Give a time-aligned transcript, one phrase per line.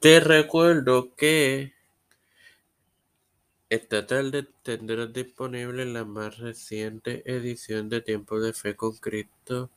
[0.00, 1.72] Te recuerdo que
[3.68, 9.70] esta tarde tendrás disponible la más reciente edición de Tiempo de Fe con Cristo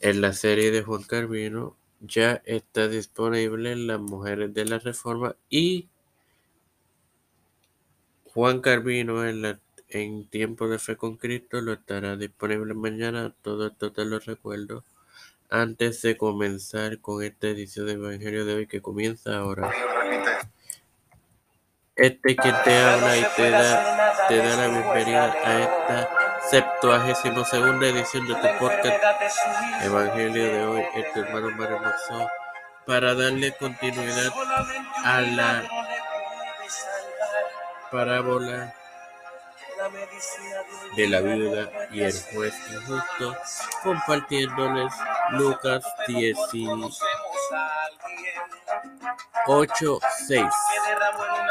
[0.00, 1.76] en la serie de Juan Carvino.
[2.00, 5.90] Ya está disponible Las Mujeres de la Reforma y
[8.24, 9.60] Juan Carvino en, la,
[9.90, 13.34] en Tiempo de Fe con Cristo lo estará disponible mañana.
[13.42, 14.82] Todo esto te lo recuerdo
[15.50, 19.70] antes de comenzar con esta edición de Evangelio de hoy que comienza ahora.
[21.96, 26.10] Este que te habla y te da, te da la bienvenida a esta
[26.48, 29.02] septuagésimo segunda edición de tu podcast
[29.82, 31.80] Evangelio de hoy, este hermano Mario
[32.86, 34.32] para darle continuidad
[35.04, 35.62] a la
[37.90, 38.74] parábola
[40.96, 43.36] de la viuda y el juez injusto,
[43.82, 44.92] compartiéndoles
[45.30, 46.90] Lucas 18,
[50.26, 50.44] 6,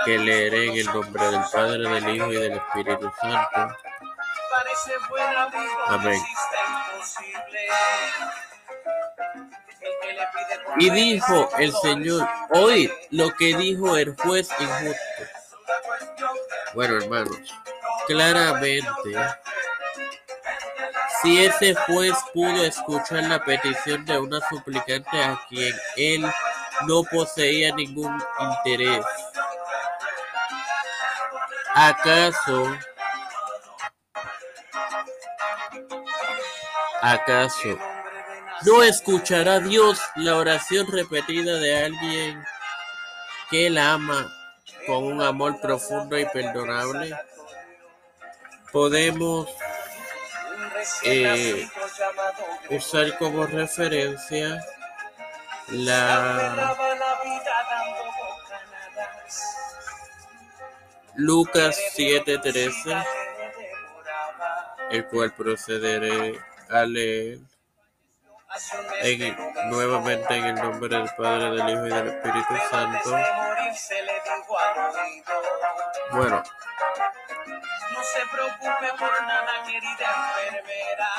[0.05, 3.75] que leeré en el nombre del Padre, del Hijo y del Espíritu Santo.
[5.87, 6.21] Amén.
[10.77, 14.95] Y dijo el Señor, hoy lo que dijo el juez injusto.
[16.73, 17.37] Bueno, hermanos,
[18.09, 19.15] claramente,
[21.21, 26.25] si ese juez pudo escuchar la petición de una suplicante a quien él
[26.87, 29.05] no poseía ningún interés,
[31.75, 32.75] ¿acaso,
[37.03, 37.77] acaso
[38.65, 42.43] no escuchará Dios la oración repetida de alguien
[43.51, 44.27] que él ama
[44.87, 47.15] con un amor profundo y perdonable?
[48.71, 49.49] Podemos
[51.03, 51.67] eh,
[52.69, 54.63] usar como referencia
[55.67, 56.75] la
[61.15, 63.05] Lucas 7:13,
[64.91, 67.39] el cual procederé a leer
[69.01, 69.37] en,
[69.69, 73.17] nuevamente en el nombre del Padre, del Hijo y del Espíritu Santo.
[76.11, 76.58] Bueno, no
[78.19, 80.09] se preocupe por nada, querida
[80.47, 81.09] enfermera.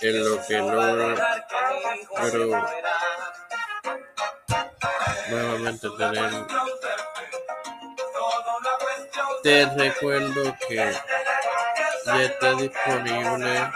[0.00, 1.16] En lo que no,
[2.22, 2.44] pero
[5.28, 6.46] nuevamente tener.
[9.42, 10.94] Te recuerdo que
[12.06, 13.70] ya está disponible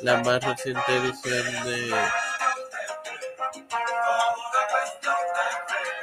[0.00, 2.10] la más reciente edición de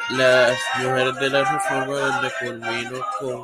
[0.09, 3.43] Las Mujeres de la Reforma, donde culmino con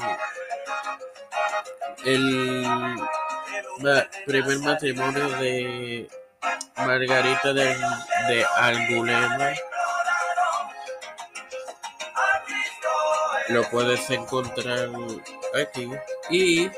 [2.06, 2.68] el
[4.26, 6.10] primer matrimonio de
[6.78, 7.78] Margarita de,
[8.28, 8.46] de.
[13.50, 14.90] Lo puedes encontrar
[15.62, 15.90] aquí.
[16.30, 16.70] Y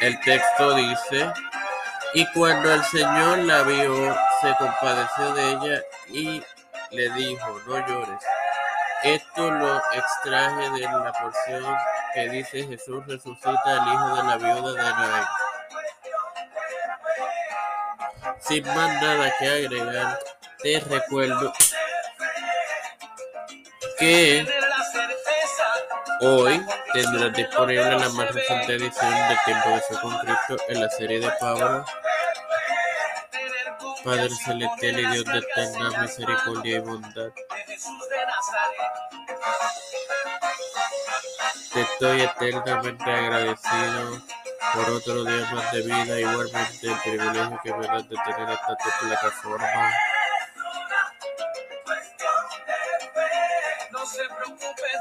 [0.00, 1.32] el texto dice,
[2.14, 6.42] y cuando el Señor la vio, se compadeció de ella y
[6.90, 8.37] le dijo, no llores.
[9.04, 11.76] Esto lo extraje de la porción
[12.14, 15.26] que dice Jesús resucita al hijo de la viuda de Naín.
[18.40, 20.18] Sin más nada que agregar,
[20.62, 21.52] te recuerdo
[23.98, 24.46] que
[26.20, 30.90] hoy tendrás disponible la más reciente edición de Tiempo de Fe con Cristo en la
[30.90, 31.84] serie de Pablo.
[34.04, 37.32] Padre celestial y Dios de eterna misericordia y bondad.
[41.72, 44.20] Te estoy eternamente agradecido
[44.74, 48.76] por otro día más de vida, igualmente el privilegio que me das de tener esta
[48.76, 49.92] tu plataforma.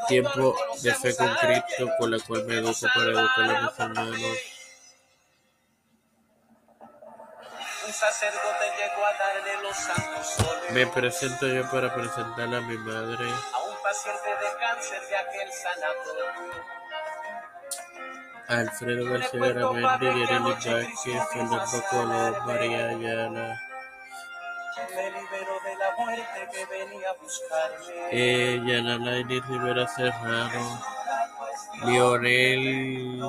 [0.07, 4.56] Tiempo de fe con Cristo, con la cual me educo para educar a mis hermanos.
[10.71, 13.25] Me presento yo para presentar a mi madre.
[13.53, 16.77] A un paciente de cáncer de aquel sanatorio.
[18.49, 23.61] Alfredo García Garamendi, Yereli Vázquez, Fernando Colón, María Ayala.
[24.95, 27.85] Me libero de la muerte que venía a buscarme.
[28.11, 30.81] Eh, Yanalaini Rivera Serrano.
[31.85, 33.21] Lionel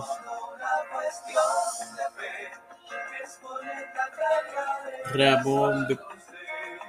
[5.14, 5.86] Ramón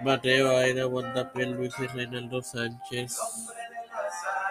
[0.02, 3.18] Mateo, Aida, Wanda Luis y Reinaldo Sánchez.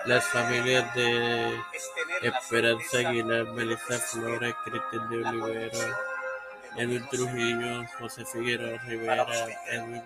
[0.07, 1.55] Las familias de
[2.23, 5.99] Esperanza Aguilar, Melissa Flores, Cristian de Olivera,
[6.77, 9.27] Edwin Trujillo, José Figueroa Rivera,
[9.71, 10.03] Edwin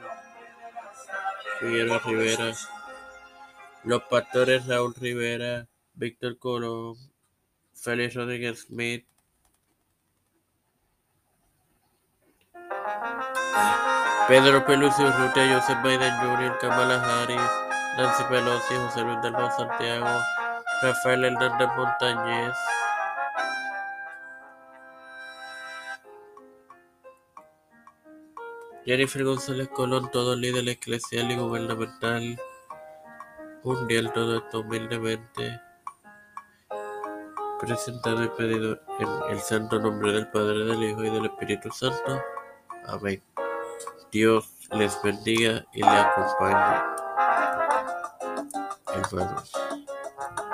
[1.61, 2.53] Figueroa Rivera,
[3.85, 6.97] los pastores Raúl Rivera, Víctor Colón,
[7.75, 9.07] Félix Rodríguez Smith,
[14.29, 17.51] Pedro Pelusi Urrutia, Joseph Biden Jr., Kamala Harris,
[17.99, 20.07] Nancy Pelosi, José Luis del Santiago,
[20.83, 22.55] Rafael Hernández Montañez,
[28.85, 32.41] Jennifer González Colón, todo líder eclesial y gubernamental
[33.63, 35.61] mundial, todo esto humildemente
[37.61, 42.21] presentado y pedido en el santo nombre del Padre, del Hijo y del Espíritu Santo.
[42.87, 43.23] Amén.
[44.13, 46.83] Dios les bendiga y le acompañe,
[48.95, 49.62] hermanos.